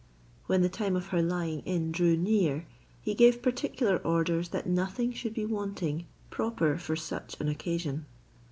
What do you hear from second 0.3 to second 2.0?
When the time of her lying in